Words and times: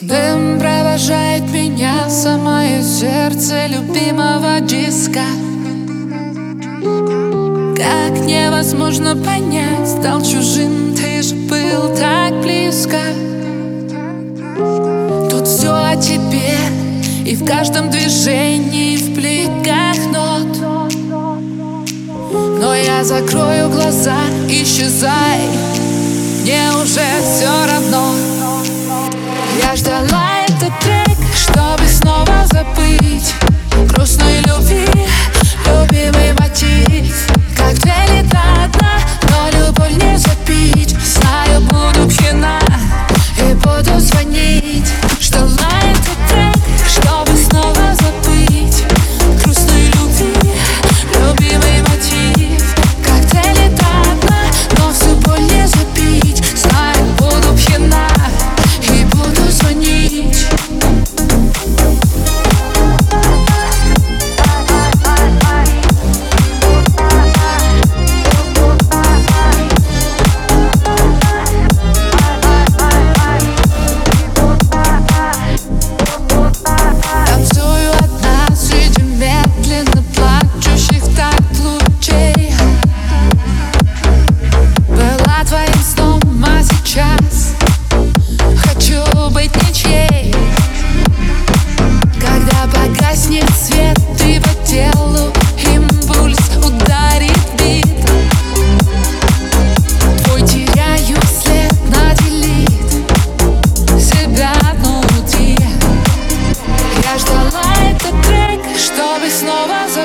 Дым 0.00 0.58
провожает 0.58 1.42
меня, 1.50 2.10
самое 2.10 2.82
сердце 2.82 3.66
любимого 3.66 4.60
диска. 4.60 5.24
Как 7.76 8.18
невозможно 8.26 9.16
понять, 9.16 9.88
стал 9.88 10.20
чужим, 10.20 10.94
ты 10.94 11.22
же 11.22 11.34
был 11.34 11.96
так 11.96 12.42
близко. 12.42 12.98
Тут 15.30 15.48
все 15.48 15.72
о 15.72 15.96
тебе, 15.96 16.58
и 17.24 17.34
в 17.34 17.44
каждом 17.44 17.90
движении, 17.90 18.98
в 18.98 19.14
бликах 19.14 19.96
нот. 20.12 20.58
Но 22.60 22.74
я 22.74 23.02
закрою 23.02 23.70
глаза, 23.70 24.18
исчезай, 24.48 25.40
мне 26.42 26.70
уже 26.82 27.00
все 27.22 27.66
равно 27.66 28.35
я 29.62 29.76
ждала 29.76 30.44
этот 30.46 30.78
трек, 30.80 31.15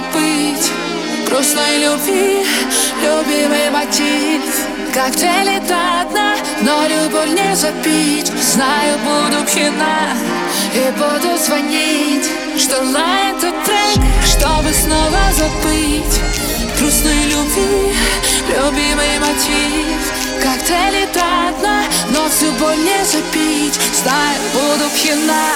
забыть 0.01 0.71
Грустной 1.27 1.77
любви, 1.77 2.45
любимый 3.03 3.69
мотив. 3.71 4.41
Коктейли 4.93 5.59
до 5.59 6.09
дна, 6.09 6.35
но 6.61 6.85
любовь 6.87 7.29
не 7.29 7.55
запить. 7.55 8.27
Знаю, 8.27 8.97
буду 8.99 9.45
пьяна 9.45 10.17
и 10.73 10.91
буду 10.91 11.37
звонить. 11.37 12.29
Ждала 12.57 13.29
этот 13.29 13.63
трек, 13.63 14.03
чтобы 14.25 14.73
снова 14.73 15.21
забыть. 15.37 16.19
Грустной 16.77 17.23
любви, 17.27 17.95
любимый 18.49 19.19
мотив. 19.19 20.01
Коктейли 20.43 21.07
до 21.13 21.59
дна, 21.59 21.83
но 22.09 22.27
всю 22.27 22.51
боль 22.59 22.77
не 22.77 23.05
запить. 23.05 23.79
Знаю, 24.03 24.37
буду 24.53 24.89
пьяна 24.95 25.47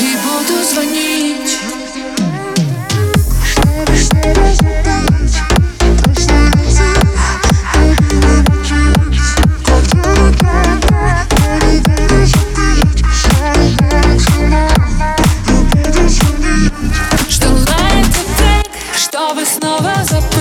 и 0.00 0.16
буду 0.26 0.64
звонить 0.64 1.45
снова, 19.26 19.44
снова 19.44 19.92
запомнил 20.04 20.35